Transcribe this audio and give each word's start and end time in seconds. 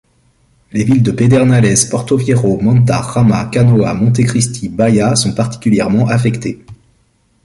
Les 0.71 0.83
villes 0.83 1.03
de 1.03 1.11
Pedernales, 1.11 1.87
Portoviejo, 1.91 2.59
Manta, 2.59 3.03
Jama, 3.13 3.45
Canoa, 3.51 3.93
Montecristi, 3.93 4.67
Bahía 4.67 5.15
sont 5.15 5.35
particulièrement 5.35 6.07
affectées. 6.07 6.65